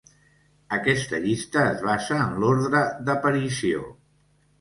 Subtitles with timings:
[0.77, 3.85] Aquesta llista es basa en l'ordre d'aparició.